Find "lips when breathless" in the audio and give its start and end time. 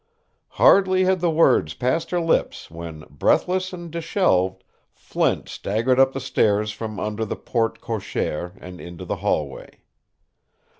2.19-3.71